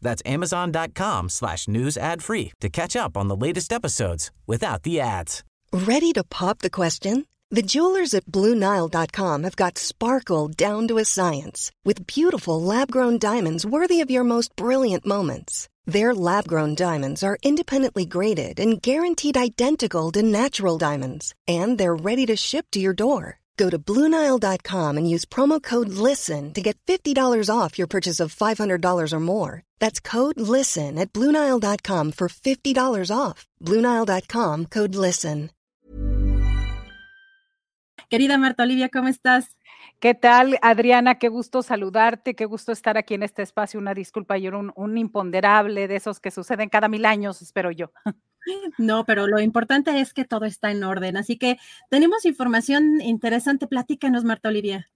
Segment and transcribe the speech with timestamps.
[0.00, 5.00] That's amazon.com slash news ad free to catch up on the latest episodes without the
[5.00, 5.44] ads.
[5.72, 7.26] Ready to pop the question?
[7.50, 13.64] The jewelers at BlueNile.com have got sparkle down to a science with beautiful lab-grown diamonds
[13.64, 15.66] worthy of your most brilliant moments.
[15.86, 22.26] Their lab-grown diamonds are independently graded and guaranteed identical to natural diamonds, and they're ready
[22.26, 23.38] to ship to your door.
[23.58, 28.34] Go to Bluenile.com and use promo code LISTEN to get $50 off your purchase of
[28.34, 29.62] $500 or more.
[29.80, 33.46] That's code LISTEN at Bluenile.com for $50 off.
[33.60, 35.50] Bluenile.com code LISTEN.
[38.10, 39.58] Querida Marta Olivia, ¿cómo estás?
[40.00, 41.16] ¿Qué tal, Adriana?
[41.16, 43.78] Qué gusto saludarte, qué gusto estar aquí en este espacio.
[43.78, 47.70] Una disculpa, yo era un, un imponderable de esos que suceden cada mil años, espero
[47.70, 47.90] yo.
[48.78, 51.16] No, pero lo importante es que todo está en orden.
[51.16, 51.58] Así que
[51.90, 53.66] tenemos información interesante.
[53.66, 54.88] Platícanos, Marta Olivia.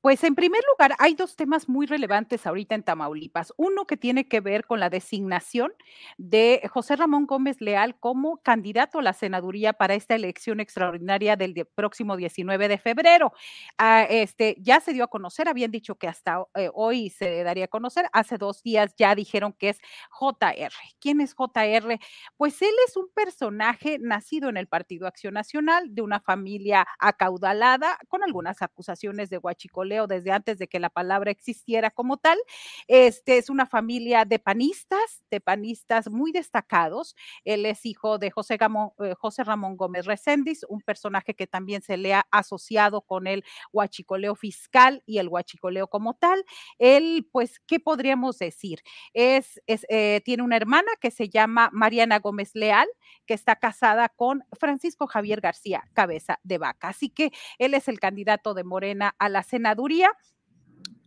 [0.00, 3.52] Pues en primer lugar, hay dos temas muy relevantes ahorita en Tamaulipas.
[3.56, 5.72] Uno que tiene que ver con la designación
[6.18, 11.66] de José Ramón Gómez Leal como candidato a la senaduría para esta elección extraordinaria del
[11.74, 13.32] próximo 19 de febrero.
[13.78, 17.64] Ah, este, ya se dio a conocer, habían dicho que hasta eh, hoy se daría
[17.64, 19.78] a conocer, hace dos días ya dijeron que es
[20.10, 20.72] JR.
[21.00, 21.98] ¿Quién es JR?
[22.36, 27.98] Pues él es un personaje nacido en el Partido Acción Nacional, de una familia acaudalada,
[28.08, 32.38] con algunas acusaciones de guachi chicoleo desde antes de que la palabra existiera como tal.
[32.86, 37.16] Este es una familia de panistas, de panistas muy destacados.
[37.44, 41.96] Él es hijo de José, eh, José Ramón Gómez Recendis, un personaje que también se
[41.96, 46.44] le ha asociado con el huachicoleo fiscal y el huachicoleo como tal.
[46.78, 48.80] Él, pues, ¿qué podríamos decir?
[49.14, 52.88] Es, eh, tiene una hermana que se llama Mariana Gómez Leal,
[53.26, 56.88] que está casada con Francisco Javier García, cabeza de vaca.
[56.88, 60.10] Así que él es el candidato de Morena a la senaduría.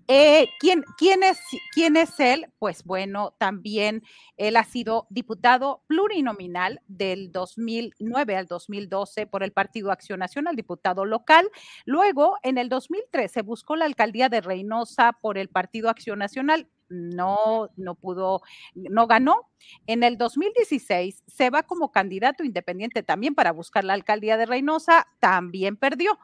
[0.10, 1.38] Eh, ¿quién, quién, es,
[1.74, 2.46] ¿Quién es él?
[2.60, 4.04] Pues bueno, también
[4.38, 11.04] él ha sido diputado plurinominal del 2009 al 2012 por el Partido Acción Nacional, diputado
[11.04, 11.50] local.
[11.84, 16.70] Luego, en el 2013, buscó la alcaldía de Reynosa por el Partido Acción Nacional.
[16.88, 18.44] No, no pudo,
[18.76, 19.50] no ganó.
[19.88, 25.06] En el 2016 se va como candidato independiente también para buscar la alcaldía de Reynosa,
[25.20, 26.18] también perdió.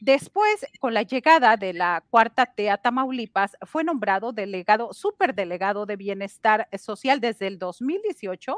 [0.00, 6.68] Después, con la llegada de la cuarta T Tamaulipas, fue nombrado delegado, superdelegado de bienestar
[6.78, 8.56] social desde el 2018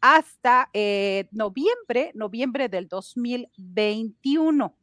[0.00, 4.74] hasta eh, noviembre, noviembre del 2021.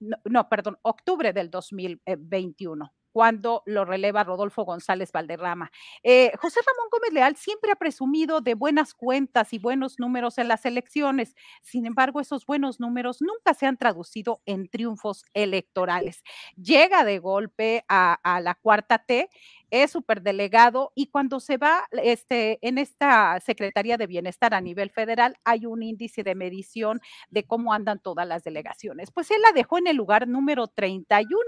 [0.00, 5.70] No, no, perdón, octubre del 2021 cuando lo releva Rodolfo González Valderrama.
[6.02, 10.48] Eh, José Ramón Gómez Leal siempre ha presumido de buenas cuentas y buenos números en
[10.48, 11.34] las elecciones.
[11.62, 16.22] Sin embargo, esos buenos números nunca se han traducido en triunfos electorales.
[16.56, 19.28] Llega de golpe a, a la cuarta T
[19.72, 25.34] es superdelegado y cuando se va este, en esta Secretaría de Bienestar a nivel federal
[25.44, 27.00] hay un índice de medición
[27.30, 29.10] de cómo andan todas las delegaciones.
[29.10, 31.40] Pues él la dejó en el lugar número 31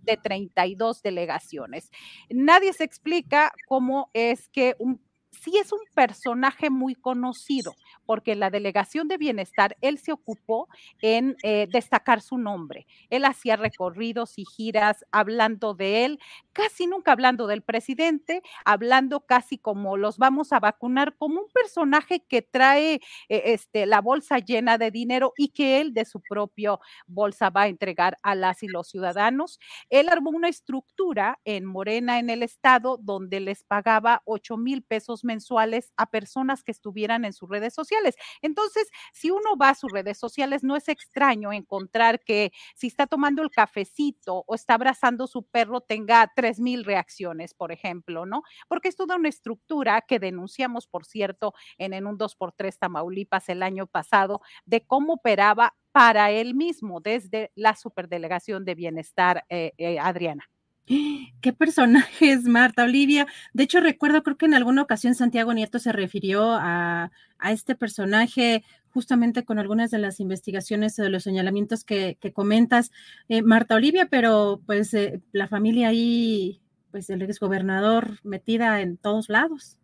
[0.00, 1.90] de 32 delegaciones.
[2.30, 5.00] Nadie se explica cómo es que un
[5.32, 7.74] sí es un personaje muy conocido,
[8.06, 10.68] porque en la delegación de bienestar él se ocupó
[11.00, 12.86] en eh, destacar su nombre.
[13.10, 16.20] Él hacía recorridos y giras hablando de él,
[16.52, 22.24] casi nunca hablando del presidente, hablando casi como los vamos a vacunar, como un personaje
[22.28, 23.00] que trae eh,
[23.46, 27.68] este, la bolsa llena de dinero y que él de su propio bolsa va a
[27.68, 29.58] entregar a las y los ciudadanos.
[29.88, 35.21] Él armó una estructura en Morena, en el estado, donde les pagaba 8 mil pesos
[35.24, 38.14] mensuales a personas que estuvieran en sus redes sociales.
[38.42, 43.06] Entonces, si uno va a sus redes sociales, no es extraño encontrar que si está
[43.06, 48.42] tomando el cafecito o está abrazando su perro, tenga tres mil reacciones, por ejemplo, ¿no?
[48.68, 53.62] Porque es toda una estructura que denunciamos, por cierto, en, en un 2x3 Tamaulipas el
[53.62, 59.98] año pasado, de cómo operaba para él mismo desde la superdelegación de bienestar, eh, eh,
[59.98, 60.51] Adriana.
[60.86, 63.26] ¿Qué personaje es Marta Olivia?
[63.52, 67.10] De hecho, recuerdo, creo que en alguna ocasión Santiago Nieto se refirió a,
[67.50, 72.92] este personaje justamente con algunas de las investigaciones o de los señalamientos que, comentas,
[73.28, 76.60] eh, Marta Olivia, pero pues eh, la familia ahí,
[76.92, 79.78] pues el exgobernador metida en todos lados.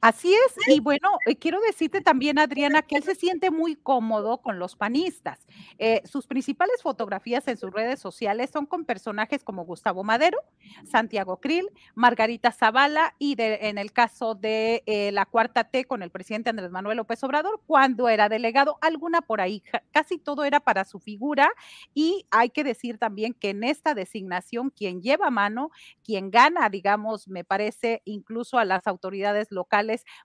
[0.00, 4.38] Así es, y bueno, eh, quiero decirte también, Adriana, que él se siente muy cómodo
[4.38, 5.46] con los panistas.
[5.78, 10.38] Eh, sus principales fotografías en sus redes sociales son con personajes como Gustavo Madero,
[10.84, 16.10] Santiago Krill, Margarita Zavala y en el caso de eh, la cuarta T con el
[16.10, 19.62] presidente Andrés Manuel López Obrador, cuando era delegado, alguna por ahí,
[19.92, 21.50] casi todo era para su figura
[21.94, 25.70] y hay que decir también que en esta designación quien lleva mano,
[26.04, 29.65] quien gana, digamos, me parece incluso a las autoridades locales,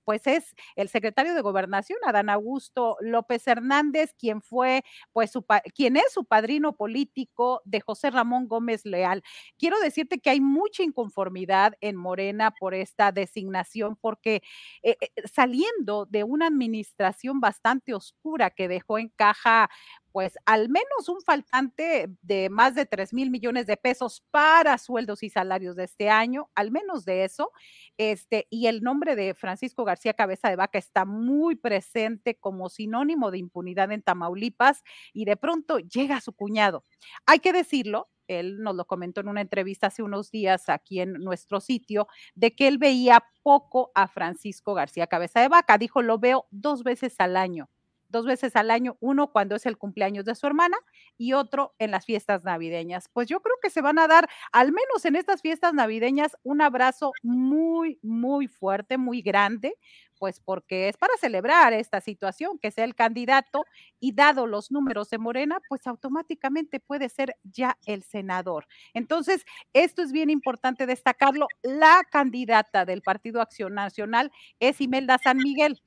[0.03, 4.83] pues es el secretario de Gobernación, Adán Augusto López Hernández, quien fue,
[5.13, 5.45] pues, su,
[5.75, 9.23] quien es su padrino político de José Ramón Gómez Leal.
[9.57, 14.41] Quiero decirte que hay mucha inconformidad en Morena por esta designación, porque
[14.83, 19.69] eh, eh, saliendo de una administración bastante oscura que dejó en caja
[20.11, 25.23] pues al menos un faltante de más de 3 mil millones de pesos para sueldos
[25.23, 27.51] y salarios de este año, al menos de eso.
[27.97, 33.31] Este, y el nombre de Francisco García Cabeza de Vaca está muy presente como sinónimo
[33.31, 36.83] de impunidad en Tamaulipas y de pronto llega su cuñado.
[37.25, 41.13] Hay que decirlo, él nos lo comentó en una entrevista hace unos días aquí en
[41.13, 45.77] nuestro sitio, de que él veía poco a Francisco García Cabeza de Vaca.
[45.77, 47.69] Dijo, lo veo dos veces al año
[48.11, 50.77] dos veces al año, uno cuando es el cumpleaños de su hermana
[51.17, 53.09] y otro en las fiestas navideñas.
[53.13, 56.61] Pues yo creo que se van a dar, al menos en estas fiestas navideñas, un
[56.61, 59.77] abrazo muy, muy fuerte, muy grande,
[60.21, 63.65] pues porque es para celebrar esta situación, que sea el candidato
[63.99, 68.67] y dado los números de Morena, pues automáticamente puede ser ya el senador.
[68.93, 69.43] Entonces,
[69.73, 71.47] esto es bien importante destacarlo.
[71.63, 75.81] La candidata del Partido Acción Nacional es Imelda San Miguel.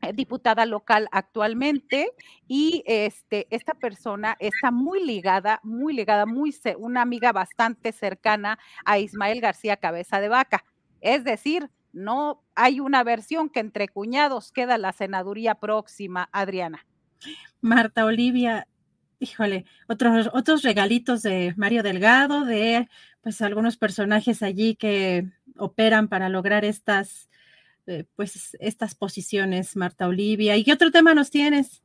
[0.00, 2.12] Eh, diputada local actualmente
[2.46, 9.00] y este esta persona está muy ligada, muy ligada, muy una amiga bastante cercana a
[9.00, 10.64] Ismael García Cabeza de Vaca.
[11.00, 16.86] Es decir, no hay una versión que entre cuñados queda la senaduría próxima, Adriana.
[17.60, 18.68] Marta Olivia,
[19.18, 22.88] híjole, otros otros regalitos de Mario Delgado, de
[23.20, 27.28] pues algunos personajes allí que operan para lograr estas
[27.88, 30.56] eh, pues estas posiciones, Marta Olivia.
[30.56, 31.82] ¿Y qué otro tema nos tienes?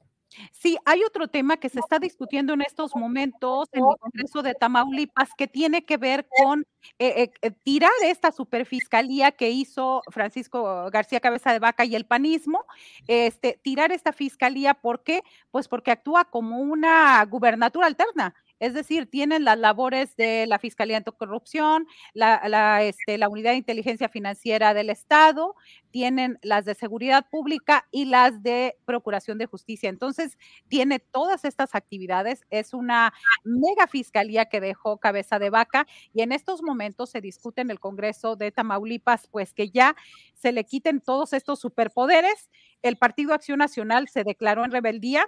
[0.52, 4.54] Sí, hay otro tema que se está discutiendo en estos momentos en el Congreso de
[4.56, 6.66] Tamaulipas que tiene que ver con
[7.00, 12.66] eh, eh, tirar esta superfiscalía que hizo Francisco García Cabeza de Vaca y el panismo,
[13.08, 15.24] este, tirar esta fiscalía, ¿por qué?
[15.52, 18.34] Pues porque actúa como una gubernatura alterna.
[18.64, 24.08] Es decir, tienen las labores de la Fiscalía Anticorrupción, la, este, la Unidad de Inteligencia
[24.08, 25.58] Financiera del Estado,
[25.92, 29.90] tienen las de Seguridad Pública y las de Procuración de Justicia.
[29.90, 30.38] Entonces,
[30.70, 32.46] tiene todas estas actividades.
[32.52, 33.14] Es una
[33.44, 37.82] mega fiscalía que dejó cabeza de vaca y en estos momentos se discute en el
[37.82, 39.94] Congreso de Tamaulipas, pues que ya
[40.36, 42.50] se le quiten todos estos superpoderes.
[42.82, 45.28] El Partido Acción Nacional se declaró en rebeldía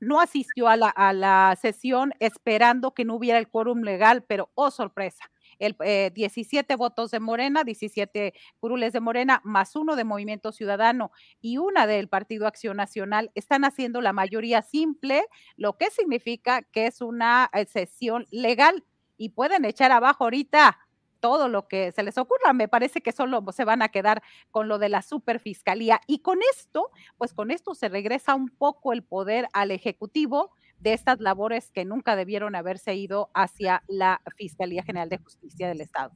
[0.00, 4.50] no asistió a la, a la sesión esperando que no hubiera el quórum legal, pero
[4.54, 5.76] oh sorpresa, el,
[6.14, 11.10] 17 eh, votos de Morena, 17 curules de Morena, más uno de Movimiento Ciudadano
[11.40, 16.86] y una del Partido Acción Nacional, están haciendo la mayoría simple, lo que significa que
[16.86, 18.84] es una eh, sesión legal
[19.16, 20.78] y pueden echar abajo ahorita
[21.20, 22.52] todo lo que se les ocurra.
[22.52, 26.00] Me parece que solo se van a quedar con lo de la superfiscalía.
[26.06, 30.92] Y con esto, pues con esto se regresa un poco el poder al Ejecutivo de
[30.92, 36.12] estas labores que nunca debieron haberse ido hacia la Fiscalía General de Justicia del Estado.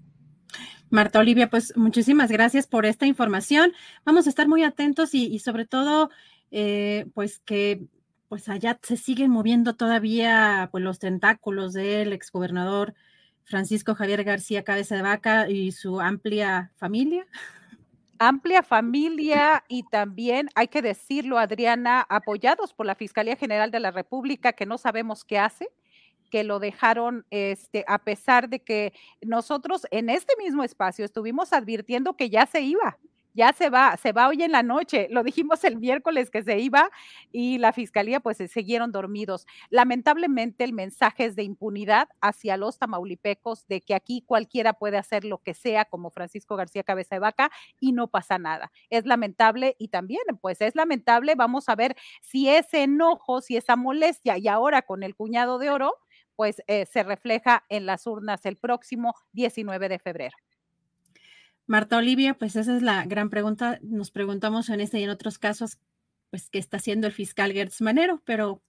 [0.91, 3.73] Marta Olivia, pues muchísimas gracias por esta información.
[4.05, 6.11] Vamos a estar muy atentos y, sobre todo,
[6.51, 7.87] eh, pues que
[8.29, 12.95] pues allá se siguen moviendo todavía pues los tentáculos del exgobernador
[13.45, 17.27] Francisco Javier García Cabeza de Vaca y su amplia familia.
[18.19, 23.91] Amplia familia y también, hay que decirlo, Adriana, apoyados por la Fiscalía General de la
[23.91, 25.69] República, que no sabemos qué hace,
[26.31, 32.17] que lo dejaron, este, a pesar de que nosotros en este mismo espacio estuvimos advirtiendo
[32.17, 32.99] que ya se iba,
[33.35, 35.09] ya se va, se va hoy en la noche.
[35.11, 36.91] Lo dijimos el miércoles que se iba
[37.31, 39.47] y la fiscalía pues se siguieron dormidos.
[39.71, 45.25] Lamentablemente el mensaje es de impunidad hacia los tamaulipecos de que aquí cualquiera puede hacer
[45.25, 48.71] lo que sea como Francisco García Cabeza de Vaca y no pasa nada.
[48.91, 53.77] Es lamentable y también pues es lamentable, vamos a ver si ese enojo, si esa
[53.77, 55.95] molestia y ahora con el cuñado de oro
[56.37, 60.37] pues eh, se refleja en las urnas el próximo 19 de febrero.
[61.67, 63.79] Marta Olivia, pues esa es la gran pregunta.
[63.83, 65.79] Nos preguntamos en este y en otros casos,
[66.31, 68.63] pues, qué está haciendo el fiscal Gertz Manero, pero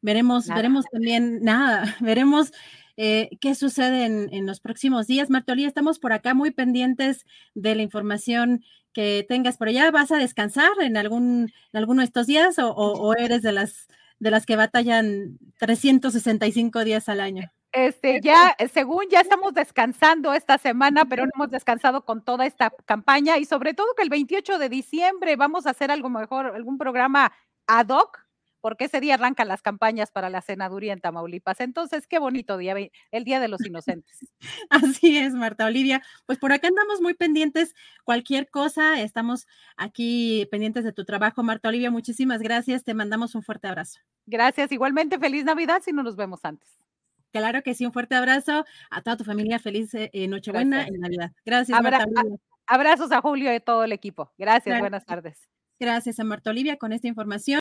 [0.00, 2.52] Veremos, veremos también, nada, veremos
[2.96, 5.30] eh, qué sucede en, los próximos días.
[5.30, 9.90] Martolía, estamos por acá muy pendientes de la información que tengas por allá.
[9.90, 13.88] ¿Vas a descansar en algún en alguno de estos días o, o eres de las
[14.20, 17.52] de las que batallan 365 días al año?
[17.72, 22.70] Este, ya, según ya estamos descansando esta semana, pero no hemos descansado con toda esta
[22.86, 26.78] campaña y sobre todo que el 28 de diciembre vamos a hacer algo mejor, algún
[26.78, 27.32] programa
[27.66, 28.20] ad hoc,
[28.60, 31.60] porque ese día arrancan las campañas para la senaduría en Tamaulipas.
[31.60, 32.74] Entonces, qué bonito día,
[33.12, 34.18] el Día de los Inocentes.
[34.70, 36.02] Así es, Marta Olivia.
[36.26, 37.74] Pues por acá andamos muy pendientes.
[38.02, 39.46] Cualquier cosa, estamos
[39.76, 41.90] aquí pendientes de tu trabajo, Marta Olivia.
[41.90, 42.82] Muchísimas gracias.
[42.82, 44.00] Te mandamos un fuerte abrazo.
[44.26, 44.72] Gracias.
[44.72, 46.87] Igualmente, feliz Navidad si no nos vemos antes.
[47.32, 50.92] Claro que sí, un fuerte abrazo a toda tu familia, feliz eh, eh, Nochebuena y
[50.92, 51.32] Navidad.
[51.44, 52.06] Gracias, Marta
[52.66, 54.30] Abrazos a Julio y todo el equipo.
[54.36, 55.48] Gracias, buenas tardes.
[55.80, 57.60] Gracias a Marta Olivia con esta información.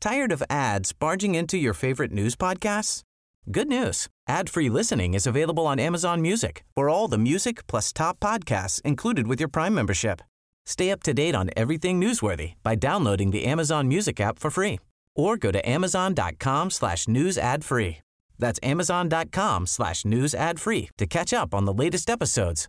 [0.00, 3.02] Tired of ads barging into your favorite news podcasts?
[3.50, 4.08] Good news.
[4.28, 6.64] Ad-free listening is available on Amazon Music.
[6.76, 10.20] For all the music plus top podcasts included with your Prime membership.
[10.66, 14.78] Stay up to date on everything newsworthy by downloading the Amazon Music app for free
[15.18, 17.98] or go to amazon.com slash news ad free.
[18.38, 22.68] That's amazon.com slash news ad free to catch up on the latest episodes